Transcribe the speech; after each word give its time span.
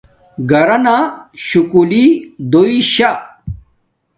گَرَنݳ 0.49 0.97
شُکُلݵ 1.45 2.07
دݸئی 2.51 2.79
شݳ. 2.93 3.11